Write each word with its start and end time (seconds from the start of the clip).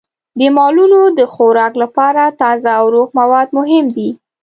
د 0.39 0.41
مالونو 0.57 1.01
د 1.17 1.19
خوراک 1.33 1.73
لپاره 1.83 2.23
تازه 2.41 2.69
او 2.79 2.85
روغ 2.95 3.09
مواد 3.19 3.47
مهم 3.57 3.85
دي. 3.95 4.09